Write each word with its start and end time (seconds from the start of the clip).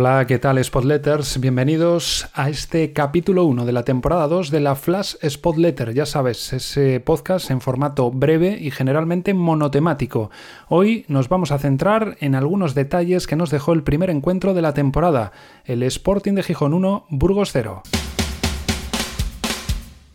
Hola, 0.00 0.24
¿qué 0.28 0.38
tal 0.38 0.62
Spotletters? 0.62 1.40
Bienvenidos 1.40 2.28
a 2.32 2.48
este 2.48 2.92
capítulo 2.92 3.42
1 3.46 3.66
de 3.66 3.72
la 3.72 3.82
temporada 3.82 4.28
2 4.28 4.52
de 4.52 4.60
la 4.60 4.76
Flash 4.76 5.16
Spotletter. 5.28 5.92
Ya 5.92 6.06
sabes, 6.06 6.52
ese 6.52 7.00
podcast 7.00 7.50
en 7.50 7.60
formato 7.60 8.12
breve 8.12 8.56
y 8.60 8.70
generalmente 8.70 9.34
monotemático. 9.34 10.30
Hoy 10.68 11.04
nos 11.08 11.28
vamos 11.28 11.50
a 11.50 11.58
centrar 11.58 12.16
en 12.20 12.36
algunos 12.36 12.76
detalles 12.76 13.26
que 13.26 13.34
nos 13.34 13.50
dejó 13.50 13.72
el 13.72 13.82
primer 13.82 14.08
encuentro 14.10 14.54
de 14.54 14.62
la 14.62 14.72
temporada, 14.72 15.32
el 15.64 15.82
Sporting 15.82 16.34
de 16.34 16.44
Gijón 16.44 16.74
1, 16.74 17.06
Burgos 17.08 17.50
0. 17.50 17.82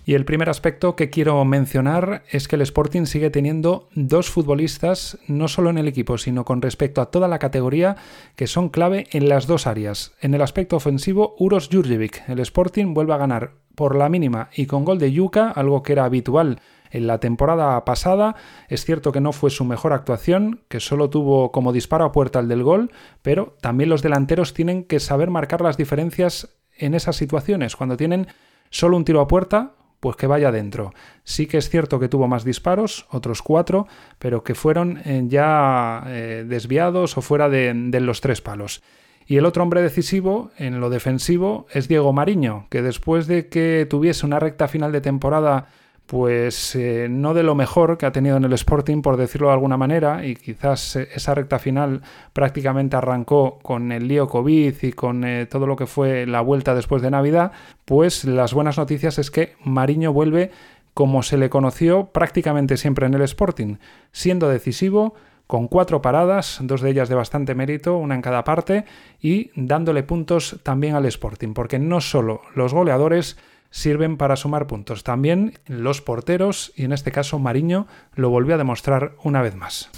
Y 0.05 0.15
el 0.15 0.25
primer 0.25 0.49
aspecto 0.49 0.97
que 0.97 1.09
quiero 1.09 1.43
mencionar 1.45 2.23
es 2.29 2.47
que 2.49 2.57
el 2.57 2.61
Sporting 2.61 3.05
sigue 3.05 3.29
teniendo 3.29 3.87
dos 3.95 4.29
futbolistas, 4.29 5.17
no 5.27 5.47
solo 5.47 5.69
en 5.69 5.77
el 5.77 5.87
equipo, 5.87 6.17
sino 6.17 6.43
con 6.43 6.61
respecto 6.61 6.99
a 6.99 7.09
toda 7.09 7.29
la 7.29 7.39
categoría, 7.39 7.95
que 8.35 8.47
son 8.47 8.67
clave 8.67 9.07
en 9.11 9.29
las 9.29 9.47
dos 9.47 9.65
áreas. 9.65 10.13
En 10.19 10.33
el 10.33 10.41
aspecto 10.41 10.75
ofensivo, 10.75 11.35
Uros 11.39 11.69
Jurjevic. 11.71 12.27
El 12.27 12.39
Sporting 12.39 12.93
vuelve 12.93 13.13
a 13.13 13.17
ganar 13.17 13.51
por 13.75 13.95
la 13.95 14.09
mínima 14.09 14.49
y 14.53 14.65
con 14.65 14.83
gol 14.83 14.99
de 14.99 15.11
Yuka, 15.11 15.49
algo 15.49 15.83
que 15.83 15.93
era 15.93 16.03
habitual 16.03 16.59
en 16.91 17.07
la 17.07 17.19
temporada 17.19 17.83
pasada. 17.85 18.35
Es 18.67 18.83
cierto 18.83 19.13
que 19.13 19.21
no 19.21 19.31
fue 19.31 19.49
su 19.49 19.63
mejor 19.63 19.93
actuación, 19.93 20.61
que 20.67 20.81
solo 20.81 21.09
tuvo 21.09 21.51
como 21.51 21.71
disparo 21.71 22.03
a 22.03 22.11
puerta 22.11 22.39
el 22.39 22.49
del 22.49 22.63
gol, 22.63 22.91
pero 23.21 23.55
también 23.61 23.89
los 23.89 24.01
delanteros 24.01 24.53
tienen 24.53 24.83
que 24.83 24.99
saber 24.99 25.29
marcar 25.29 25.61
las 25.61 25.77
diferencias 25.77 26.49
en 26.77 26.93
esas 26.93 27.15
situaciones. 27.15 27.75
Cuando 27.77 27.97
tienen 27.97 28.27
solo 28.69 28.97
un 28.97 29.05
tiro 29.05 29.21
a 29.21 29.27
puerta, 29.27 29.73
pues 30.03 30.17
que 30.17 30.27
vaya 30.27 30.51
dentro. 30.51 30.93
Sí 31.23 31.47
que 31.47 31.57
es 31.57 31.69
cierto 31.69 31.97
que 31.97 32.09
tuvo 32.09 32.27
más 32.27 32.43
disparos, 32.43 33.07
otros 33.09 33.41
cuatro, 33.41 33.87
pero 34.19 34.43
que 34.43 34.53
fueron 34.53 34.99
eh, 35.05 35.23
ya 35.27 36.03
eh, 36.07 36.43
desviados 36.45 37.17
o 37.17 37.21
fuera 37.21 37.47
de, 37.47 37.71
de 37.73 38.01
los 38.01 38.19
tres 38.19 38.41
palos. 38.41 38.83
Y 39.25 39.37
el 39.37 39.45
otro 39.45 39.63
hombre 39.63 39.81
decisivo 39.81 40.51
en 40.57 40.81
lo 40.81 40.89
defensivo 40.89 41.67
es 41.71 41.87
Diego 41.87 42.11
Mariño, 42.11 42.67
que 42.69 42.81
después 42.81 43.27
de 43.27 43.47
que 43.47 43.87
tuviese 43.89 44.25
una 44.25 44.41
recta 44.41 44.67
final 44.67 44.91
de 44.91 44.99
temporada 44.99 45.69
pues 46.05 46.75
eh, 46.75 47.07
no 47.09 47.33
de 47.33 47.43
lo 47.43 47.55
mejor 47.55 47.97
que 47.97 48.05
ha 48.05 48.11
tenido 48.11 48.37
en 48.37 48.43
el 48.43 48.53
Sporting, 48.53 49.01
por 49.01 49.17
decirlo 49.17 49.47
de 49.47 49.53
alguna 49.53 49.77
manera, 49.77 50.25
y 50.25 50.35
quizás 50.35 50.95
eh, 50.95 51.09
esa 51.15 51.33
recta 51.33 51.59
final 51.59 52.01
prácticamente 52.33 52.95
arrancó 52.95 53.59
con 53.61 53.91
el 53.91 54.07
lío 54.07 54.27
COVID 54.27 54.75
y 54.81 54.91
con 54.91 55.23
eh, 55.23 55.45
todo 55.45 55.65
lo 55.65 55.75
que 55.75 55.87
fue 55.87 56.25
la 56.25 56.41
vuelta 56.41 56.75
después 56.75 57.01
de 57.01 57.11
Navidad, 57.11 57.51
pues 57.85 58.25
las 58.25 58.53
buenas 58.53 58.77
noticias 58.77 59.17
es 59.17 59.31
que 59.31 59.55
Mariño 59.63 60.11
vuelve 60.11 60.51
como 60.93 61.23
se 61.23 61.37
le 61.37 61.49
conoció 61.49 62.07
prácticamente 62.07 62.77
siempre 62.77 63.07
en 63.07 63.13
el 63.15 63.21
Sporting, 63.21 63.77
siendo 64.11 64.49
decisivo, 64.49 65.15
con 65.47 65.67
cuatro 65.67 66.01
paradas, 66.01 66.59
dos 66.61 66.81
de 66.81 66.91
ellas 66.91 67.09
de 67.09 67.15
bastante 67.15 67.55
mérito, 67.55 67.97
una 67.97 68.15
en 68.15 68.21
cada 68.21 68.43
parte, 68.43 68.85
y 69.21 69.51
dándole 69.55 70.03
puntos 70.03 70.59
también 70.63 70.95
al 70.95 71.05
Sporting, 71.05 71.53
porque 71.53 71.79
no 71.79 72.01
solo 72.01 72.41
los 72.55 72.73
goleadores, 72.73 73.37
sirven 73.73 74.17
para 74.17 74.35
sumar 74.35 74.67
puntos. 74.67 75.03
También 75.03 75.57
los 75.65 76.01
porteros, 76.01 76.71
y 76.75 76.83
en 76.83 76.93
este 76.93 77.11
caso 77.11 77.39
Mariño, 77.39 77.87
lo 78.13 78.29
volvió 78.29 78.53
a 78.53 78.59
demostrar 78.59 79.15
una 79.23 79.41
vez 79.41 79.55
más. 79.55 79.89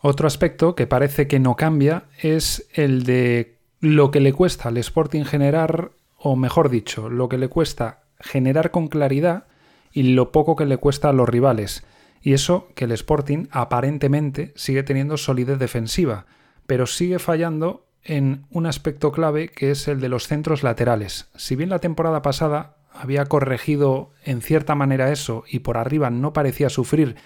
Otro 0.00 0.26
aspecto 0.26 0.74
que 0.74 0.88
parece 0.88 1.28
que 1.28 1.38
no 1.38 1.54
cambia 1.54 2.04
es 2.20 2.68
el 2.74 3.04
de 3.04 3.54
lo 3.80 4.10
que 4.10 4.18
le 4.18 4.32
cuesta 4.32 4.68
al 4.68 4.76
Sporting 4.76 5.22
generar, 5.22 5.92
o 6.18 6.34
mejor 6.34 6.68
dicho, 6.68 7.08
lo 7.08 7.28
que 7.28 7.38
le 7.38 7.48
cuesta 7.48 8.02
generar 8.18 8.72
con 8.72 8.88
claridad 8.88 9.44
y 9.92 10.02
lo 10.14 10.32
poco 10.32 10.56
que 10.56 10.66
le 10.66 10.78
cuesta 10.78 11.10
a 11.10 11.12
los 11.12 11.28
rivales. 11.28 11.84
Y 12.22 12.32
eso 12.32 12.68
que 12.74 12.86
el 12.86 12.92
Sporting 12.92 13.46
aparentemente 13.52 14.52
sigue 14.56 14.82
teniendo 14.82 15.16
solidez 15.16 15.60
defensiva, 15.60 16.26
pero 16.66 16.86
sigue 16.86 17.20
fallando 17.20 17.85
en 18.06 18.46
un 18.50 18.66
aspecto 18.66 19.12
clave 19.12 19.48
que 19.48 19.70
es 19.70 19.88
el 19.88 20.00
de 20.00 20.08
los 20.08 20.28
centros 20.28 20.62
laterales. 20.62 21.28
Si 21.36 21.56
bien 21.56 21.70
la 21.70 21.80
temporada 21.80 22.22
pasada 22.22 22.76
había 22.92 23.26
corregido 23.26 24.12
en 24.24 24.40
cierta 24.40 24.74
manera 24.74 25.12
eso 25.12 25.44
y 25.48 25.58
por 25.58 25.76
arriba 25.76 26.10
no 26.10 26.32
parecía 26.32 26.70
sufrir 26.70 27.16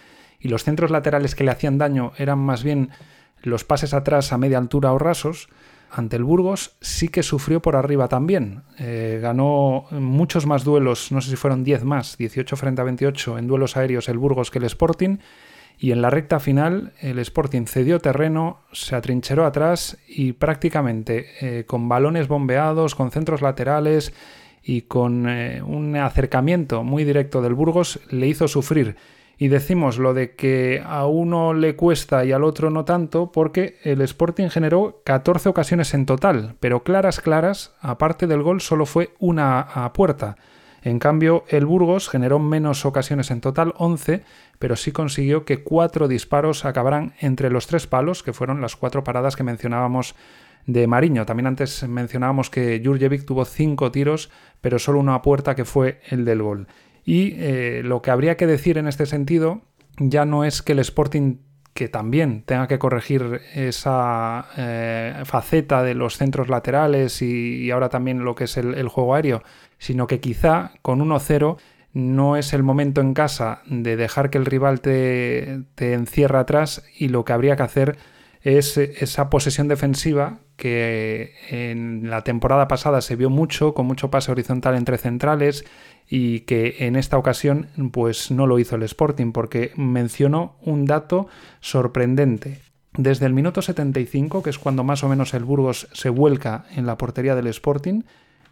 y 0.41 0.49
los 0.49 0.65
centros 0.65 0.91
laterales 0.91 1.35
que 1.35 1.45
le 1.45 1.51
hacían 1.51 1.79
daño 1.79 2.13
eran 2.17 2.39
más 2.39 2.65
bien 2.65 2.91
los 3.43 3.65
pases 3.65 3.95
atrás 3.95 4.33
a 4.33 4.39
media 4.39 4.59
altura 4.59 4.93
o 4.93 4.99
rasos, 4.99 5.49
ante 5.91 6.17
el 6.17 6.25
Burgos 6.25 6.77
sí 6.81 7.09
que 7.09 7.23
sufrió 7.23 7.61
por 7.61 7.77
arriba 7.77 8.09
también. 8.09 8.63
Eh, 8.79 9.19
ganó 9.21 9.87
muchos 9.91 10.47
más 10.47 10.65
duelos, 10.65 11.11
no 11.11 11.21
sé 11.21 11.31
si 11.31 11.37
fueron 11.37 11.65
10 11.65 11.85
más, 11.85 12.17
18 12.17 12.57
frente 12.57 12.81
a 12.81 12.85
28 12.85 13.39
en 13.39 13.47
duelos 13.47 13.77
aéreos 13.77 14.09
el 14.09 14.19
Burgos 14.19 14.51
que 14.51 14.59
el 14.59 14.65
Sporting 14.65 15.19
y 15.83 15.93
en 15.93 16.03
la 16.03 16.11
recta 16.11 16.41
final 16.41 16.93
el 17.01 17.19
Sporting 17.19 17.65
cedió 17.65 18.01
terreno, 18.01 18.59
se 18.71 18.95
atrincheró 18.95 19.47
atrás 19.47 19.97
y 20.07 20.35
prácticamente 20.35 21.27
eh, 21.41 21.65
con 21.65 21.89
balones 21.89 22.29
bombeados, 22.29 22.95
con 22.95 23.11
centros 23.11 23.41
laterales 23.41 24.13
y 24.63 24.83
con 24.83 25.27
eh, 25.27 25.63
un 25.63 25.97
acercamiento 25.97 26.85
muy 26.85 27.05
directo 27.05 27.41
del 27.41 27.55
Burgos 27.55 27.99
le 28.11 28.27
hizo 28.27 28.47
sufrir. 28.47 28.97
Y 29.39 29.49
decimos 29.49 29.97
lo 29.97 30.13
de 30.13 30.35
que 30.35 30.83
a 30.85 31.07
uno 31.07 31.55
le 31.55 31.75
cuesta 31.77 32.27
y 32.27 32.33
al 32.33 32.45
otro 32.45 32.69
no 32.69 32.85
tanto 32.85 33.33
porque 33.33 33.79
el 33.83 34.03
Sporting 34.03 34.51
generó 34.51 35.01
14 35.05 35.49
ocasiones 35.49 35.95
en 35.95 36.05
total, 36.05 36.57
pero 36.61 36.83
claras, 36.83 37.21
claras, 37.21 37.75
aparte 37.81 38.27
del 38.27 38.43
gol 38.43 38.61
solo 38.61 38.85
fue 38.85 39.15
una 39.19 39.61
a 39.61 39.95
puerta. 39.95 40.37
En 40.83 40.99
cambio, 40.99 41.45
el 41.49 41.67
Burgos 41.67 42.09
generó 42.09 42.39
menos 42.39 42.87
ocasiones 42.87 43.31
en 43.31 43.41
total, 43.41 43.75
11, 43.77 44.23
pero 44.59 44.77
sí 44.77 44.93
consiguió 44.93 45.45
que 45.45 45.63
cuatro 45.63 46.09
disparos 46.09 46.65
acabaran 46.65 47.15
entre 47.21 47.51
los 47.51 47.67
tres 47.67 47.87
palos, 47.87 48.23
que 48.23 48.33
fueron 48.33 48.61
las 48.61 48.77
cuatro 48.77 49.05
paradas 49.05 49.37
que 49.37 49.43
mencionábamos 49.43 50.15
de 50.67 50.87
Mariño. 50.87 51.27
También 51.27 51.47
antes 51.47 51.87
mencionábamos 51.87 52.51
que 52.51 52.81
Jurjevic 52.85 53.25
tuvo 53.25 53.45
cinco 53.45 53.91
tiros, 53.91 54.31
pero 54.61 54.79
solo 54.79 55.01
una 55.01 55.23
puerta 55.23 55.55
que 55.55 55.65
fue 55.65 56.01
el 56.09 56.25
del 56.25 56.43
gol. 56.43 56.67
Y 57.05 57.35
eh, 57.37 57.83
lo 57.85 58.03
que 58.03 58.11
habría 58.11 58.37
que 58.37 58.47
decir 58.47 58.79
en 58.79 58.87
este 58.87 59.07
sentido 59.07 59.63
ya 59.99 60.25
no 60.25 60.45
es 60.45 60.63
que 60.63 60.73
el 60.73 60.79
Sporting 60.79 61.39
que 61.81 61.89
también 61.89 62.43
tenga 62.43 62.69
que 62.69 62.79
corregir 62.79 63.41
esa 63.55 64.49
eh, 64.59 65.23
faceta 65.25 65.83
de 65.83 65.95
los 65.95 66.19
centros 66.19 66.51
laterales 66.51 67.23
y, 67.23 67.71
ahora 67.71 67.89
también 67.89 68.23
lo 68.23 68.35
que 68.35 68.45
es 68.45 68.59
el, 68.59 68.87
juego 68.89 69.15
aéreo, 69.15 69.43
sino 69.79 70.07
que 70.07 70.21
quizá 70.21 70.73
con 70.83 71.01
1-0 71.01 71.57
no 71.95 72.37
es 72.37 72.53
el 72.53 72.63
momento 72.63 73.01
en 73.01 73.15
casa 73.15 73.63
de 73.65 73.97
dejar 73.97 74.29
que 74.29 74.37
el 74.37 74.45
rival 74.45 74.83
te, 74.83 75.63
te 75.75 75.95
encierre 75.95 76.37
atrás 76.37 76.85
y 76.99 77.09
lo 77.09 77.25
que 77.25 77.33
habría 77.33 77.57
que 77.57 77.63
hacer 77.63 77.97
es 78.43 78.79
esa 78.79 79.29
posesión 79.29 79.69
defensiva 79.69 80.41
que 80.57 81.35
en 81.51 82.09
la 82.09 82.23
temporada 82.23 82.69
pasada 82.69 83.01
se 83.01 83.17
vio 83.17 83.31
mucho, 83.31 83.75
con 83.75 83.87
mucho 83.87 84.11
pase 84.11 84.33
horizontal 84.33 84.77
entre 84.77 84.99
centrales 84.99 85.65
y 86.09 86.41
que 86.41 86.77
en 86.81 86.97
esta 86.97 87.19
ocasión 87.19 87.69
pues 87.93 88.31
no 88.31 88.47
lo 88.47 88.59
hizo 88.59 88.77
el 88.77 88.83
Sporting 88.83 89.33
porque 89.33 89.73
mencionó 89.77 90.57
un 90.63 90.87
dato 90.87 91.29
sorprendente. 91.61 92.61
Desde 92.95 93.27
el 93.27 93.35
minuto 93.35 93.63
75, 93.63 94.43
que 94.43 94.51
es 94.51 94.59
cuando 94.59 94.85
más 94.85 95.05
o 95.05 95.09
menos 95.09 95.33
el 95.35 95.45
Burgos 95.45 95.89
se 95.93 96.09
vuelca 96.09 96.65
en 96.75 96.87
la 96.87 96.99
portería 96.99 97.37
del 97.37 97.47
Sporting, 97.47 98.03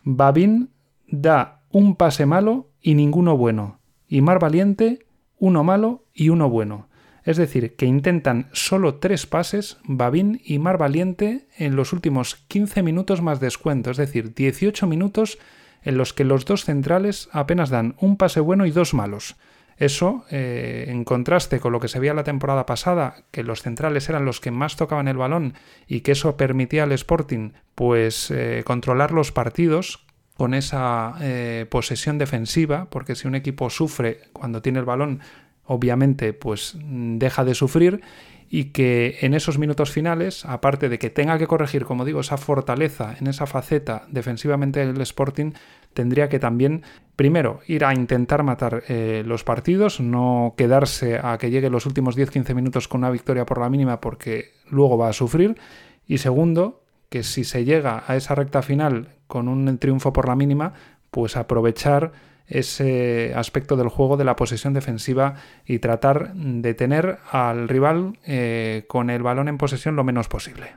Babín 0.05 0.70
da 1.09 1.62
un 1.70 1.97
pase 1.97 2.25
malo 2.25 2.70
y 2.81 2.94
ninguno 2.94 3.37
bueno, 3.37 3.81
y 4.06 4.20
Mar 4.20 4.38
Valiente 4.38 5.06
uno 5.38 5.65
malo 5.65 6.05
y 6.12 6.28
uno 6.28 6.49
bueno. 6.49 6.88
Es 7.28 7.37
decir, 7.37 7.77
que 7.77 7.84
intentan 7.84 8.49
solo 8.55 8.94
tres 8.94 9.27
pases 9.27 9.77
Babín 9.84 10.41
y 10.47 10.59
Mar 10.59 10.78
Valiente 10.78 11.47
en 11.58 11.76
los 11.76 11.93
últimos 11.93 12.37
15 12.49 12.82
minutos 12.82 13.20
más 13.20 13.38
descuento, 13.38 13.91
es 13.91 13.99
decir, 13.99 14.32
18 14.32 14.87
minutos 14.87 15.38
en 15.82 15.99
los 15.99 16.14
que 16.14 16.25
los 16.25 16.47
dos 16.47 16.64
centrales 16.64 17.29
apenas 17.31 17.69
dan 17.69 17.97
un 17.99 18.17
pase 18.17 18.41
bueno 18.41 18.64
y 18.64 18.70
dos 18.70 18.94
malos. 18.94 19.37
Eso, 19.76 20.25
eh, 20.31 20.87
en 20.88 21.05
contraste 21.05 21.61
con 21.61 21.70
lo 21.70 21.81
que 21.81 21.88
se 21.88 22.00
veía 22.00 22.14
la 22.14 22.25
temporada 22.25 22.64
pasada, 22.64 23.25
que 23.31 23.43
los 23.43 23.61
centrales 23.61 24.08
eran 24.08 24.25
los 24.25 24.41
que 24.41 24.50
más 24.50 24.76
tocaban 24.76 25.06
el 25.06 25.19
balón 25.19 25.52
y 25.87 26.00
que 26.00 26.12
eso 26.12 26.38
permitía 26.38 26.85
al 26.85 26.93
Sporting 26.93 27.50
pues 27.75 28.31
eh, 28.31 28.62
controlar 28.64 29.12
los 29.12 29.32
partidos 29.32 30.06
con 30.38 30.55
esa 30.55 31.17
eh, 31.20 31.67
posesión 31.69 32.17
defensiva, 32.17 32.87
porque 32.88 33.17
si 33.17 33.29
un 33.29 33.35
equipo 33.35 33.69
sufre 33.69 34.20
cuando 34.32 34.62
tiene 34.62 34.79
el 34.79 34.85
balón, 34.87 35.20
obviamente 35.69 36.32
pues 36.32 36.76
deja 36.82 37.44
de 37.44 37.55
sufrir 37.55 38.00
y 38.50 38.67
que 38.67 39.19
en 39.20 39.35
esos 39.35 39.59
minutos 39.59 39.91
finales, 39.91 40.44
aparte 40.47 40.88
de 40.88 40.99
que 40.99 41.11
tenga 41.11 41.38
que 41.38 41.47
corregir, 41.47 41.85
como 41.85 42.05
digo, 42.05 42.20
esa 42.20 42.38
fortaleza 42.38 43.15
en 43.20 43.26
esa 43.26 43.47
faceta 43.47 44.06
defensivamente 44.09 44.85
del 44.87 45.00
Sporting, 45.03 45.53
tendría 45.93 46.29
que 46.29 46.38
también, 46.38 46.82
primero, 47.15 47.61
ir 47.67 47.85
a 47.85 47.94
intentar 47.94 48.43
matar 48.43 48.85
eh, 48.88 49.23
los 49.26 49.44
partidos, 49.44 50.00
no 50.00 50.55
quedarse 50.56 51.20
a 51.23 51.37
que 51.37 51.50
llegue 51.50 51.69
los 51.69 51.85
últimos 51.85 52.17
10-15 52.17 52.55
minutos 52.55 52.88
con 52.88 53.00
una 53.00 53.11
victoria 53.11 53.44
por 53.44 53.61
la 53.61 53.69
mínima 53.69 54.00
porque 54.00 54.53
luego 54.71 54.97
va 54.97 55.11
a 55.11 55.12
sufrir, 55.12 55.56
y 56.06 56.19
segundo, 56.19 56.82
que 57.11 57.23
si 57.23 57.44
se 57.44 57.67
llega 57.67 58.03
a 58.06 58.17
esa 58.17 58.35
recta 58.35 58.62
final 58.62 59.09
con 59.26 59.49
un 59.49 59.76
triunfo 59.79 60.12
por 60.12 60.26
la 60.26 60.37
mínima, 60.37 60.73
pues 61.11 61.37
aprovechar 61.37 62.12
ese 62.49 63.33
aspecto 63.35 63.77
del 63.77 63.89
juego 63.89 64.17
de 64.17 64.25
la 64.25 64.37
posesión 64.37 64.75
defensiva 64.75 65.35
y 65.67 65.79
tratar 65.79 66.35
de 66.35 66.75
tener 66.75 67.19
al 67.31 67.69
rival 67.69 68.19
eh, 68.25 68.85
con 68.89 69.11
el 69.11 69.23
balón 69.23 69.49
en 69.49 69.59
posesión 69.59 69.97
lo 69.97 70.05
menos 70.05 70.29
posible. 70.29 70.73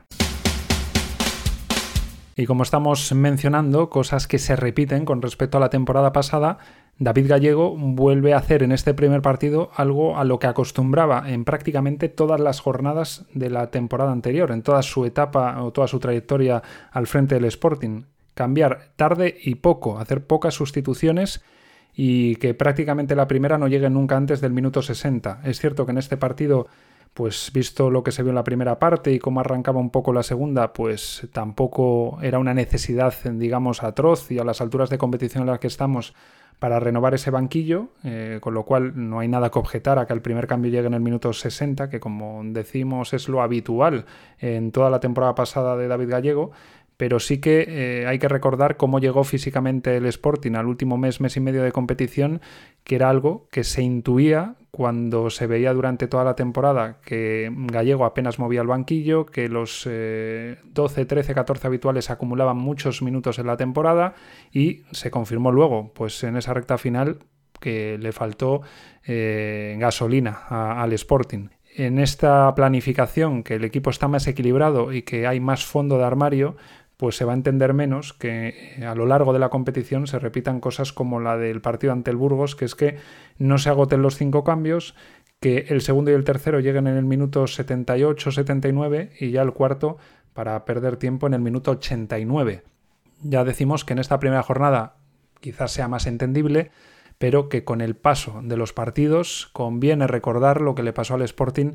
Y 2.34 2.46
como 2.46 2.62
estamos 2.62 3.12
mencionando, 3.12 3.90
cosas 3.90 4.26
que 4.26 4.38
se 4.38 4.56
repiten 4.56 5.04
con 5.04 5.20
respecto 5.20 5.58
a 5.58 5.60
la 5.60 5.68
temporada 5.68 6.12
pasada, 6.12 6.58
David 6.98 7.28
Gallego 7.28 7.76
vuelve 7.76 8.32
a 8.32 8.38
hacer 8.38 8.62
en 8.62 8.72
este 8.72 8.94
primer 8.94 9.22
partido 9.22 9.70
algo 9.74 10.16
a 10.16 10.24
lo 10.24 10.38
que 10.38 10.46
acostumbraba 10.46 11.30
en 11.30 11.44
prácticamente 11.44 12.08
todas 12.08 12.40
las 12.40 12.60
jornadas 12.60 13.26
de 13.34 13.50
la 13.50 13.70
temporada 13.70 14.12
anterior, 14.12 14.50
en 14.50 14.62
toda 14.62 14.82
su 14.82 15.04
etapa 15.04 15.62
o 15.62 15.72
toda 15.72 15.88
su 15.88 15.98
trayectoria 15.98 16.62
al 16.90 17.06
frente 17.06 17.34
del 17.34 17.44
Sporting. 17.46 18.04
Cambiar 18.34 18.92
tarde 18.96 19.36
y 19.42 19.56
poco, 19.56 19.98
hacer 19.98 20.26
pocas 20.26 20.54
sustituciones 20.54 21.42
y 21.94 22.36
que 22.36 22.54
prácticamente 22.54 23.14
la 23.14 23.28
primera 23.28 23.58
no 23.58 23.68
llegue 23.68 23.90
nunca 23.90 24.16
antes 24.16 24.40
del 24.40 24.52
minuto 24.52 24.82
60. 24.82 25.42
Es 25.44 25.60
cierto 25.60 25.84
que 25.84 25.92
en 25.92 25.98
este 25.98 26.16
partido 26.16 26.66
pues 27.14 27.50
visto 27.52 27.90
lo 27.90 28.02
que 28.02 28.12
se 28.12 28.22
vio 28.22 28.30
en 28.30 28.36
la 28.36 28.44
primera 28.44 28.78
parte 28.78 29.12
y 29.12 29.18
cómo 29.18 29.40
arrancaba 29.40 29.80
un 29.80 29.90
poco 29.90 30.12
la 30.12 30.22
segunda, 30.22 30.72
pues 30.72 31.28
tampoco 31.32 32.18
era 32.22 32.38
una 32.38 32.54
necesidad, 32.54 33.14
digamos, 33.24 33.82
atroz 33.82 34.30
y 34.30 34.38
a 34.38 34.44
las 34.44 34.60
alturas 34.60 34.88
de 34.88 34.98
competición 34.98 35.42
en 35.42 35.50
las 35.50 35.58
que 35.58 35.66
estamos 35.66 36.14
para 36.58 36.78
renovar 36.78 37.12
ese 37.12 37.30
banquillo, 37.30 37.88
eh, 38.04 38.38
con 38.40 38.54
lo 38.54 38.64
cual 38.64 38.92
no 38.94 39.18
hay 39.18 39.28
nada 39.28 39.50
que 39.50 39.58
objetar 39.58 39.98
a 39.98 40.06
que 40.06 40.12
el 40.12 40.22
primer 40.22 40.46
cambio 40.46 40.70
llegue 40.70 40.86
en 40.86 40.94
el 40.94 41.00
minuto 41.00 41.32
60, 41.32 41.90
que 41.90 41.98
como 41.98 42.40
decimos 42.44 43.12
es 43.12 43.28
lo 43.28 43.42
habitual 43.42 44.06
en 44.38 44.70
toda 44.70 44.88
la 44.88 45.00
temporada 45.00 45.34
pasada 45.34 45.76
de 45.76 45.88
David 45.88 46.10
Gallego, 46.10 46.52
pero 47.02 47.18
sí 47.18 47.38
que 47.38 47.64
eh, 47.66 48.06
hay 48.06 48.20
que 48.20 48.28
recordar 48.28 48.76
cómo 48.76 49.00
llegó 49.00 49.24
físicamente 49.24 49.96
el 49.96 50.06
Sporting 50.06 50.52
al 50.52 50.66
último 50.66 50.98
mes, 50.98 51.20
mes 51.20 51.36
y 51.36 51.40
medio 51.40 51.64
de 51.64 51.72
competición, 51.72 52.40
que 52.84 52.94
era 52.94 53.10
algo 53.10 53.48
que 53.50 53.64
se 53.64 53.82
intuía 53.82 54.54
cuando 54.70 55.28
se 55.28 55.48
veía 55.48 55.74
durante 55.74 56.06
toda 56.06 56.22
la 56.22 56.36
temporada 56.36 57.00
que 57.04 57.50
Gallego 57.52 58.04
apenas 58.04 58.38
movía 58.38 58.60
el 58.60 58.68
banquillo, 58.68 59.26
que 59.26 59.48
los 59.48 59.82
12, 59.82 61.04
13, 61.04 61.34
14 61.34 61.66
habituales 61.66 62.08
acumulaban 62.08 62.58
muchos 62.58 63.02
minutos 63.02 63.40
en 63.40 63.48
la 63.48 63.56
temporada 63.56 64.14
y 64.52 64.82
se 64.92 65.10
confirmó 65.10 65.50
luego, 65.50 65.92
pues 65.94 66.22
en 66.22 66.36
esa 66.36 66.54
recta 66.54 66.78
final 66.78 67.18
que 67.58 67.98
le 67.98 68.12
faltó 68.12 68.60
eh, 69.04 69.76
gasolina 69.76 70.44
al 70.48 70.92
Sporting. 70.92 71.48
En 71.74 71.98
esta 71.98 72.54
planificación, 72.54 73.42
que 73.42 73.54
el 73.54 73.64
equipo 73.64 73.88
está 73.88 74.06
más 74.06 74.26
equilibrado 74.26 74.92
y 74.92 75.02
que 75.02 75.26
hay 75.26 75.40
más 75.40 75.64
fondo 75.64 75.96
de 75.96 76.04
armario, 76.04 76.56
pues 77.02 77.16
se 77.16 77.24
va 77.24 77.32
a 77.32 77.34
entender 77.34 77.74
menos 77.74 78.12
que 78.12 78.76
eh, 78.76 78.86
a 78.86 78.94
lo 78.94 79.06
largo 79.06 79.32
de 79.32 79.40
la 79.40 79.48
competición 79.48 80.06
se 80.06 80.20
repitan 80.20 80.60
cosas 80.60 80.92
como 80.92 81.18
la 81.18 81.36
del 81.36 81.60
partido 81.60 81.92
ante 81.92 82.12
el 82.12 82.16
Burgos, 82.16 82.54
que 82.54 82.64
es 82.64 82.76
que 82.76 82.96
no 83.38 83.58
se 83.58 83.70
agoten 83.70 84.02
los 84.02 84.14
cinco 84.14 84.44
cambios, 84.44 84.94
que 85.40 85.66
el 85.70 85.80
segundo 85.80 86.12
y 86.12 86.14
el 86.14 86.22
tercero 86.22 86.60
lleguen 86.60 86.86
en 86.86 86.96
el 86.96 87.04
minuto 87.04 87.42
78-79 87.42 89.10
y 89.18 89.32
ya 89.32 89.42
el 89.42 89.52
cuarto 89.52 89.98
para 90.32 90.64
perder 90.64 90.96
tiempo 90.96 91.26
en 91.26 91.34
el 91.34 91.40
minuto 91.40 91.72
89. 91.72 92.62
Ya 93.24 93.42
decimos 93.42 93.84
que 93.84 93.94
en 93.94 93.98
esta 93.98 94.20
primera 94.20 94.44
jornada 94.44 94.94
quizás 95.40 95.72
sea 95.72 95.88
más 95.88 96.06
entendible, 96.06 96.70
pero 97.18 97.48
que 97.48 97.64
con 97.64 97.80
el 97.80 97.96
paso 97.96 98.42
de 98.44 98.56
los 98.56 98.72
partidos 98.72 99.50
conviene 99.52 100.06
recordar 100.06 100.60
lo 100.60 100.76
que 100.76 100.84
le 100.84 100.92
pasó 100.92 101.14
al 101.14 101.22
Sporting 101.22 101.72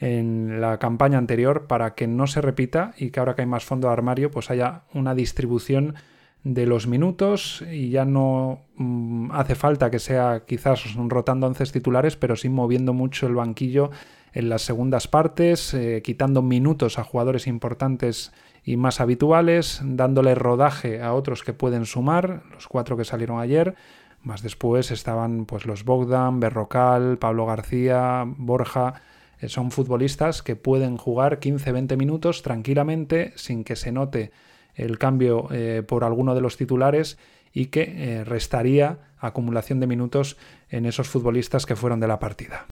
en 0.00 0.60
la 0.60 0.78
campaña 0.78 1.18
anterior 1.18 1.66
para 1.66 1.94
que 1.94 2.06
no 2.06 2.26
se 2.26 2.40
repita 2.40 2.94
y 2.96 3.10
que 3.10 3.20
ahora 3.20 3.34
que 3.34 3.42
hay 3.42 3.46
más 3.46 3.64
fondo 3.64 3.88
de 3.88 3.92
armario 3.92 4.30
pues 4.30 4.50
haya 4.50 4.82
una 4.94 5.14
distribución 5.14 5.94
de 6.42 6.64
los 6.64 6.86
minutos 6.86 7.62
y 7.70 7.90
ya 7.90 8.06
no 8.06 8.62
mm, 8.76 9.30
hace 9.32 9.54
falta 9.54 9.90
que 9.90 9.98
sea 9.98 10.44
quizás 10.46 10.94
rotando 10.94 11.46
once 11.46 11.64
titulares, 11.66 12.16
pero 12.16 12.34
sí 12.34 12.48
moviendo 12.48 12.94
mucho 12.94 13.26
el 13.26 13.34
banquillo 13.34 13.90
en 14.32 14.48
las 14.48 14.62
segundas 14.62 15.06
partes, 15.06 15.74
eh, 15.74 16.00
quitando 16.02 16.40
minutos 16.40 16.98
a 16.98 17.04
jugadores 17.04 17.46
importantes 17.46 18.32
y 18.64 18.76
más 18.76 19.00
habituales, 19.00 19.80
dándole 19.84 20.34
rodaje 20.34 21.02
a 21.02 21.12
otros 21.12 21.42
que 21.42 21.52
pueden 21.52 21.84
sumar, 21.84 22.42
los 22.52 22.68
cuatro 22.68 22.96
que 22.96 23.04
salieron 23.04 23.40
ayer. 23.40 23.74
Más 24.22 24.42
después 24.42 24.90
estaban 24.90 25.46
pues 25.46 25.66
los 25.66 25.84
Bogdan, 25.84 26.40
Berrocal, 26.40 27.18
Pablo 27.18 27.46
García, 27.46 28.24
Borja, 28.26 29.02
son 29.48 29.70
futbolistas 29.70 30.42
que 30.42 30.56
pueden 30.56 30.96
jugar 30.96 31.40
15-20 31.40 31.96
minutos 31.96 32.42
tranquilamente 32.42 33.32
sin 33.36 33.64
que 33.64 33.76
se 33.76 33.92
note 33.92 34.32
el 34.74 34.98
cambio 34.98 35.48
eh, 35.50 35.82
por 35.86 36.04
alguno 36.04 36.34
de 36.34 36.40
los 36.40 36.56
titulares 36.56 37.18
y 37.52 37.66
que 37.66 37.82
eh, 37.96 38.24
restaría 38.24 38.98
acumulación 39.18 39.80
de 39.80 39.86
minutos 39.86 40.36
en 40.68 40.86
esos 40.86 41.08
futbolistas 41.08 41.66
que 41.66 41.76
fueron 41.76 42.00
de 42.00 42.08
la 42.08 42.18
partida. 42.18 42.66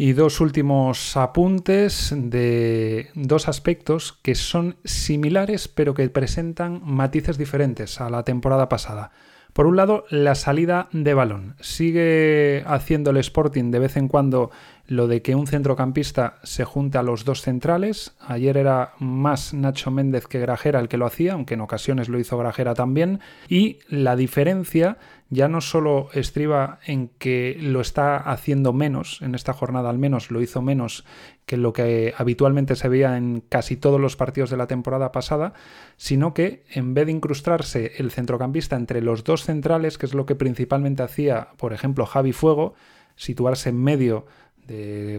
Y 0.00 0.12
dos 0.12 0.40
últimos 0.40 1.16
apuntes 1.16 2.14
de 2.16 3.10
dos 3.14 3.48
aspectos 3.48 4.12
que 4.22 4.36
son 4.36 4.76
similares 4.84 5.66
pero 5.66 5.92
que 5.92 6.08
presentan 6.08 6.80
matices 6.84 7.36
diferentes 7.36 8.00
a 8.00 8.08
la 8.08 8.22
temporada 8.22 8.68
pasada. 8.68 9.10
Por 9.58 9.66
un 9.66 9.74
lado, 9.74 10.04
la 10.08 10.36
salida 10.36 10.86
de 10.92 11.14
balón. 11.14 11.56
Sigue 11.58 12.62
haciendo 12.64 13.10
el 13.10 13.16
Sporting 13.16 13.72
de 13.72 13.80
vez 13.80 13.96
en 13.96 14.06
cuando 14.06 14.52
lo 14.88 15.06
de 15.06 15.20
que 15.20 15.34
un 15.34 15.46
centrocampista 15.46 16.38
se 16.42 16.64
junte 16.64 16.96
a 16.96 17.02
los 17.02 17.26
dos 17.26 17.42
centrales. 17.42 18.14
Ayer 18.20 18.56
era 18.56 18.94
más 18.98 19.52
Nacho 19.52 19.90
Méndez 19.90 20.26
que 20.26 20.40
Grajera 20.40 20.80
el 20.80 20.88
que 20.88 20.96
lo 20.96 21.04
hacía, 21.04 21.34
aunque 21.34 21.54
en 21.54 21.60
ocasiones 21.60 22.08
lo 22.08 22.18
hizo 22.18 22.38
Grajera 22.38 22.72
también. 22.72 23.20
Y 23.50 23.80
la 23.88 24.16
diferencia 24.16 24.96
ya 25.28 25.46
no 25.46 25.60
solo 25.60 26.08
estriba 26.14 26.78
en 26.86 27.08
que 27.18 27.58
lo 27.60 27.82
está 27.82 28.16
haciendo 28.16 28.72
menos, 28.72 29.20
en 29.20 29.34
esta 29.34 29.52
jornada 29.52 29.90
al 29.90 29.98
menos 29.98 30.30
lo 30.30 30.40
hizo 30.40 30.62
menos 30.62 31.04
que 31.44 31.58
lo 31.58 31.74
que 31.74 32.14
habitualmente 32.16 32.74
se 32.74 32.88
veía 32.88 33.18
en 33.18 33.42
casi 33.46 33.76
todos 33.76 34.00
los 34.00 34.16
partidos 34.16 34.48
de 34.48 34.56
la 34.56 34.68
temporada 34.68 35.12
pasada, 35.12 35.52
sino 35.98 36.32
que 36.32 36.64
en 36.70 36.94
vez 36.94 37.04
de 37.04 37.12
incrustarse 37.12 37.92
el 37.98 38.10
centrocampista 38.10 38.76
entre 38.76 39.02
los 39.02 39.22
dos 39.22 39.44
centrales, 39.44 39.98
que 39.98 40.06
es 40.06 40.14
lo 40.14 40.24
que 40.24 40.34
principalmente 40.34 41.02
hacía, 41.02 41.48
por 41.58 41.74
ejemplo, 41.74 42.06
Javi 42.06 42.32
Fuego, 42.32 42.74
situarse 43.16 43.68
en 43.68 43.82
medio 43.82 44.26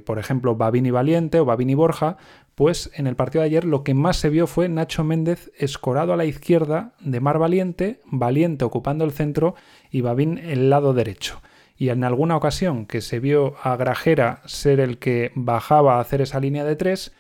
por 0.06 0.20
ejemplo, 0.20 0.56
Babini 0.56 0.92
Valiente 0.92 1.40
o 1.40 1.46
Babini 1.46 1.76
Borja, 1.76 2.18
pues 2.56 2.92
en 2.94 3.08
el 3.08 3.16
partido 3.16 3.42
de 3.42 3.48
ayer 3.48 3.64
lo 3.64 3.84
que 3.84 3.94
más 3.94 4.18
se 4.18 4.30
vio 4.30 4.46
fue 4.48 4.68
Nacho 4.68 5.04
Méndez 5.04 5.52
escorado 5.58 6.12
a 6.14 6.18
la 6.18 6.26
izquierda 6.26 6.92
de 7.00 7.20
Mar 7.22 7.40
Valiente, 7.40 8.02
Valiente 8.06 8.66
ocupando 8.66 9.06
el 9.06 9.12
centro 9.12 9.56
y 9.90 10.02
Babín 10.02 10.38
el 10.38 10.70
lado 10.70 10.94
derecho. 10.94 11.42
Y 11.78 11.88
en 11.88 12.04
alguna 12.04 12.36
ocasión 12.36 12.86
que 12.86 13.00
se 13.00 13.22
vio 13.22 13.56
a 13.64 13.78
Grajera 13.78 14.42
ser 14.46 14.82
el 14.82 14.98
que 14.98 15.32
bajaba 15.36 15.96
a 15.96 16.02
hacer 16.02 16.20
esa 16.20 16.42
línea 16.42 16.66
de 16.66 16.76
tres, 16.76 17.14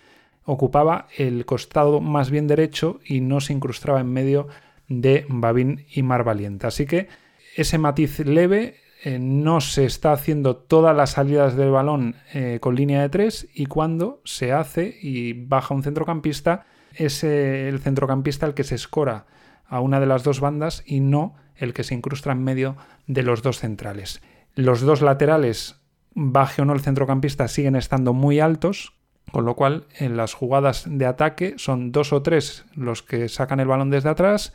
ocupaba 0.43 1.07
el 1.17 1.45
costado 1.45 2.01
más 2.01 2.29
bien 2.29 2.47
derecho 2.47 2.99
y 3.05 3.21
no 3.21 3.39
se 3.39 3.53
incrustaba 3.53 4.01
en 4.01 4.11
medio 4.11 4.49
de 4.89 5.25
Babín 5.29 5.85
y 5.89 6.03
Mar 6.03 6.25
Valiente. 6.25 6.67
Así 6.67 6.85
que 6.85 7.07
ese 7.55 7.77
matiz 7.77 8.19
leve 8.19 8.75
eh, 9.01 9.17
no 9.19 9.61
se 9.61 9.85
está 9.85 10.11
haciendo 10.11 10.57
todas 10.57 10.95
las 10.95 11.11
salidas 11.11 11.55
del 11.55 11.71
balón 11.71 12.15
eh, 12.33 12.59
con 12.61 12.75
línea 12.75 13.01
de 13.01 13.09
tres 13.09 13.47
y 13.53 13.65
cuando 13.67 14.21
se 14.25 14.51
hace 14.51 14.97
y 15.01 15.33
baja 15.33 15.73
un 15.73 15.83
centrocampista, 15.83 16.65
es 16.93 17.23
el 17.23 17.79
centrocampista 17.79 18.45
el 18.45 18.53
que 18.53 18.63
se 18.63 18.75
escora 18.75 19.25
a 19.65 19.79
una 19.79 19.99
de 19.99 20.05
las 20.05 20.23
dos 20.23 20.41
bandas 20.41 20.83
y 20.85 20.99
no 20.99 21.35
el 21.55 21.73
que 21.73 21.83
se 21.83 21.93
incrusta 21.93 22.31
en 22.31 22.43
medio 22.43 22.75
de 23.07 23.23
los 23.23 23.41
dos 23.41 23.59
centrales. 23.59 24.21
Los 24.55 24.81
dos 24.81 25.01
laterales, 25.01 25.79
baje 26.13 26.61
o 26.61 26.65
no 26.65 26.73
el 26.73 26.81
centrocampista, 26.81 27.47
siguen 27.47 27.75
estando 27.75 28.13
muy 28.13 28.39
altos, 28.39 28.93
con 29.31 29.45
lo 29.45 29.55
cual 29.55 29.85
en 29.97 30.17
las 30.17 30.33
jugadas 30.33 30.85
de 30.87 31.05
ataque 31.05 31.53
son 31.57 31.91
dos 31.91 32.11
o 32.11 32.21
tres 32.21 32.65
los 32.75 33.03
que 33.03 33.29
sacan 33.29 33.59
el 33.59 33.67
balón 33.67 33.91
desde 33.91 34.09
atrás, 34.09 34.53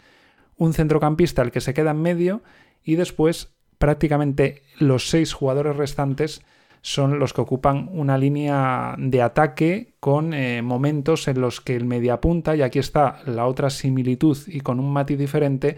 un 0.56 0.74
centrocampista 0.74 1.42
el 1.42 1.50
que 1.50 1.60
se 1.60 1.74
queda 1.74 1.92
en 1.92 2.02
medio 2.02 2.42
y 2.82 2.96
después 2.96 3.54
prácticamente 3.84 4.62
los 4.78 5.10
seis 5.10 5.34
jugadores 5.34 5.76
restantes 5.76 6.40
son 6.80 7.18
los 7.18 7.34
que 7.34 7.42
ocupan 7.42 7.90
una 7.92 8.16
línea 8.16 8.94
de 8.96 9.20
ataque 9.20 9.92
con 10.00 10.32
eh, 10.32 10.62
momentos 10.62 11.28
en 11.28 11.38
los 11.42 11.60
que 11.60 11.76
el 11.76 11.84
mediapunta, 11.84 12.56
y 12.56 12.62
aquí 12.62 12.78
está 12.78 13.20
la 13.26 13.44
otra 13.44 13.68
similitud 13.68 14.38
y 14.46 14.60
con 14.60 14.80
un 14.80 14.90
matiz 14.90 15.18
diferente, 15.18 15.76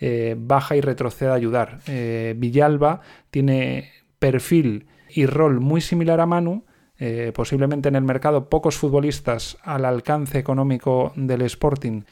eh, 0.00 0.34
baja 0.36 0.74
y 0.74 0.80
retrocede 0.80 1.30
a 1.30 1.34
ayudar. 1.34 1.78
Eh, 1.86 2.34
Villalba 2.36 3.02
tiene 3.30 3.92
perfil 4.18 4.88
y 5.08 5.26
rol 5.26 5.60
muy 5.60 5.80
similar 5.80 6.20
a 6.20 6.26
Manu, 6.26 6.64
posiblemente 7.34 7.88
en 7.88 7.94
el 7.94 8.02
mercado 8.02 8.48
pocos 8.48 8.78
futbolistas 8.78 9.58
al 9.62 9.84
alcance 9.84 10.40
económico 10.40 11.12
del 11.14 11.42
Sporting 11.42 12.02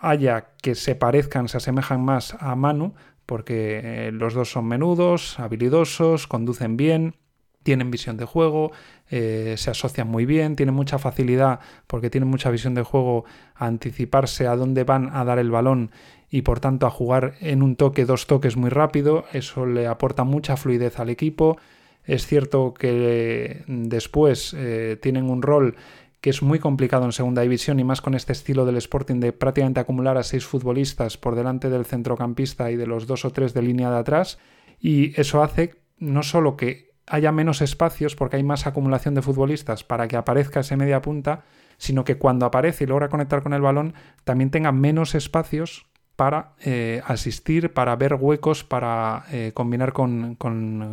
haya 0.00 0.54
que 0.60 0.74
se 0.74 0.96
parezcan, 0.96 1.48
se 1.48 1.58
asemejan 1.58 2.04
más 2.04 2.36
a 2.40 2.56
Manu, 2.56 2.94
porque 3.28 3.80
eh, 3.84 4.10
los 4.10 4.32
dos 4.32 4.50
son 4.50 4.64
menudos, 4.64 5.38
habilidosos, 5.38 6.26
conducen 6.26 6.78
bien, 6.78 7.14
tienen 7.62 7.90
visión 7.90 8.16
de 8.16 8.24
juego, 8.24 8.72
eh, 9.10 9.56
se 9.58 9.70
asocian 9.70 10.08
muy 10.08 10.24
bien, 10.24 10.56
tienen 10.56 10.74
mucha 10.74 10.98
facilidad 10.98 11.60
porque 11.86 12.08
tienen 12.08 12.30
mucha 12.30 12.50
visión 12.50 12.74
de 12.74 12.82
juego 12.82 13.26
a 13.54 13.66
anticiparse 13.66 14.46
a 14.46 14.56
dónde 14.56 14.84
van 14.84 15.14
a 15.14 15.26
dar 15.26 15.38
el 15.38 15.50
balón 15.50 15.90
y 16.30 16.40
por 16.40 16.60
tanto 16.60 16.86
a 16.86 16.90
jugar 16.90 17.34
en 17.40 17.62
un 17.62 17.76
toque, 17.76 18.06
dos 18.06 18.26
toques 18.26 18.56
muy 18.56 18.70
rápido, 18.70 19.26
eso 19.34 19.66
le 19.66 19.86
aporta 19.86 20.24
mucha 20.24 20.56
fluidez 20.56 20.98
al 20.98 21.10
equipo. 21.10 21.58
Es 22.04 22.26
cierto 22.26 22.72
que 22.72 23.62
después 23.66 24.56
eh, 24.56 24.96
tienen 25.02 25.28
un 25.28 25.42
rol 25.42 25.76
que 26.20 26.30
es 26.30 26.42
muy 26.42 26.58
complicado 26.58 27.04
en 27.04 27.12
segunda 27.12 27.42
división 27.42 27.78
y 27.78 27.84
más 27.84 28.00
con 28.00 28.14
este 28.14 28.32
estilo 28.32 28.66
del 28.66 28.76
Sporting 28.76 29.20
de 29.20 29.32
prácticamente 29.32 29.80
acumular 29.80 30.16
a 30.16 30.22
seis 30.22 30.44
futbolistas 30.44 31.16
por 31.16 31.34
delante 31.34 31.70
del 31.70 31.84
centrocampista 31.84 32.70
y 32.70 32.76
de 32.76 32.86
los 32.86 33.06
dos 33.06 33.24
o 33.24 33.30
tres 33.30 33.54
de 33.54 33.62
línea 33.62 33.90
de 33.90 33.98
atrás. 33.98 34.38
Y 34.80 35.18
eso 35.20 35.42
hace 35.42 35.76
no 35.98 36.22
solo 36.22 36.56
que 36.56 36.88
haya 37.06 37.32
menos 37.32 37.62
espacios 37.62 38.16
porque 38.16 38.36
hay 38.36 38.42
más 38.42 38.66
acumulación 38.66 39.14
de 39.14 39.22
futbolistas 39.22 39.84
para 39.84 40.08
que 40.08 40.16
aparezca 40.16 40.60
ese 40.60 40.76
media 40.76 41.00
punta, 41.02 41.44
sino 41.78 42.04
que 42.04 42.18
cuando 42.18 42.46
aparece 42.46 42.84
y 42.84 42.86
logra 42.86 43.08
conectar 43.08 43.42
con 43.42 43.52
el 43.54 43.62
balón 43.62 43.94
también 44.24 44.50
tenga 44.50 44.72
menos 44.72 45.14
espacios 45.14 45.86
para 46.16 46.54
eh, 46.64 47.00
asistir, 47.06 47.72
para 47.72 47.94
ver 47.94 48.14
huecos, 48.14 48.64
para 48.64 49.24
eh, 49.30 49.52
combinar 49.54 49.92
con, 49.92 50.36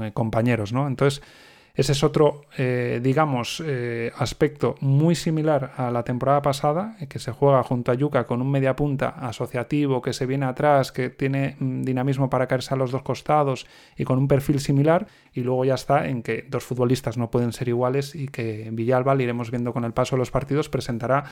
eh, 0.04 0.12
compañeros, 0.14 0.72
¿no? 0.72 0.88
Entonces, 0.88 1.24
ese 1.76 1.92
es 1.92 2.04
otro, 2.06 2.44
eh, 2.58 3.02
digamos, 3.04 3.62
eh, 3.66 4.10
aspecto 4.18 4.76
muy 4.80 5.14
similar 5.14 5.74
a 5.76 5.92
la 5.92 6.04
temporada 6.04 6.42
pasada, 6.42 6.96
eh, 7.02 7.08
que 7.08 7.20
se 7.20 7.34
juega 7.34 7.62
junto 7.64 7.92
a 7.92 7.96
Yuca 7.96 8.26
con 8.26 8.42
un 8.42 8.50
mediapunta 8.50 9.10
asociativo 9.10 10.02
que 10.02 10.14
se 10.14 10.26
viene 10.26 10.46
atrás, 10.46 10.94
que 10.94 11.10
tiene 11.10 11.58
mm, 11.60 11.82
dinamismo 11.82 12.30
para 12.30 12.48
caerse 12.48 12.74
a 12.74 12.78
los 12.78 12.92
dos 12.92 13.02
costados 13.02 13.68
y 13.98 14.06
con 14.06 14.18
un 14.18 14.30
perfil 14.30 14.62
similar, 14.62 15.08
y 15.34 15.42
luego 15.42 15.66
ya 15.66 15.74
está 15.74 16.08
en 16.08 16.24
que 16.24 16.46
dos 16.50 16.64
futbolistas 16.64 17.18
no 17.18 17.30
pueden 17.30 17.52
ser 17.52 17.68
iguales 17.68 18.16
y 18.16 18.30
que 18.30 18.70
Villalba, 18.72 19.14
lo 19.14 19.24
iremos 19.24 19.52
viendo 19.52 19.74
con 19.74 19.84
el 19.84 19.92
paso 19.92 20.16
de 20.16 20.20
los 20.20 20.32
partidos, 20.32 20.70
presentará 20.70 21.26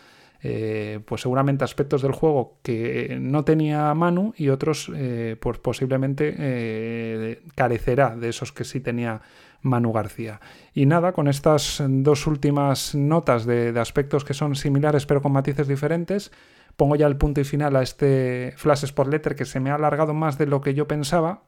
pues 1.06 1.22
seguramente 1.22 1.64
aspectos 1.64 2.02
del 2.02 2.12
juego 2.12 2.58
que 2.64 3.18
no 3.18 3.46
tenía 3.46 3.94
Manu 3.94 4.34
y 4.36 4.50
otros 4.50 4.92
pues 5.40 5.58
posiblemente 5.60 7.40
carecerá 7.56 8.18
de 8.18 8.28
esos 8.28 8.52
que 8.52 8.66
sí 8.66 8.82
tenía 8.82 9.22
Manu 9.64 9.92
García. 9.92 10.40
Y 10.74 10.86
nada, 10.86 11.14
con 11.14 11.28
estas 11.28 11.82
dos 11.88 12.28
últimas 12.28 12.94
notas 12.94 13.46
de, 13.46 13.78
aspectos 13.80 14.24
que 14.24 14.34
son 14.34 14.56
similares 14.56 15.06
pero 15.06 15.22
con 15.22 15.32
matices 15.32 15.68
diferentes, 15.68 16.32
pongo 16.78 16.96
ya 16.96 17.08
el 17.08 17.18
punto 17.18 17.42
y 17.42 17.44
final 17.44 17.76
a 17.76 17.82
este 17.82 18.54
Flash 18.58 18.84
Sport 18.84 19.10
Letter 19.10 19.36
que 19.36 19.46
se 19.46 19.60
me 19.60 19.72
ha 19.72 19.76
alargado 19.76 20.14
más 20.14 20.38
de 20.38 20.46
lo 20.46 20.62
que 20.62 20.74
yo 20.74 20.88
pensaba. 20.88 21.44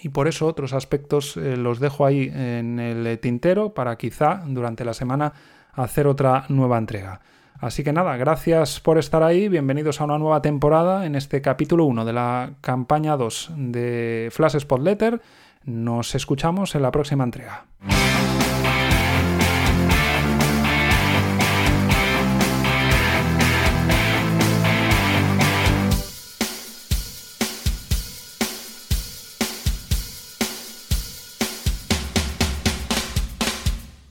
Y 0.00 0.10
por 0.10 0.28
eso 0.28 0.46
otros 0.46 0.72
aspectos 0.72 1.36
eh, 1.36 1.56
los 1.56 1.80
dejo 1.80 2.06
ahí 2.06 2.30
en 2.32 2.78
el 2.78 3.18
tintero 3.18 3.74
para 3.74 3.96
quizá 3.96 4.42
durante 4.46 4.84
la 4.84 4.94
semana 4.94 5.32
hacer 5.72 6.06
otra 6.06 6.44
nueva 6.48 6.78
entrega. 6.78 7.20
Así 7.60 7.82
que 7.82 7.92
nada, 7.92 8.16
gracias 8.16 8.78
por 8.78 8.98
estar 8.98 9.24
ahí, 9.24 9.48
bienvenidos 9.48 10.00
a 10.00 10.04
una 10.04 10.16
nueva 10.16 10.40
temporada 10.40 11.06
en 11.06 11.16
este 11.16 11.42
capítulo 11.42 11.86
1 11.86 12.04
de 12.04 12.12
la 12.12 12.52
campaña 12.60 13.16
2 13.16 13.50
de 13.56 14.28
Flash 14.30 14.54
Spot 14.54 14.80
Letter 14.80 15.20
nos 15.64 16.14
escuchamos 16.14 16.74
en 16.74 16.82
la 16.82 16.90
próxima 16.90 17.24
entrega. 17.24 17.66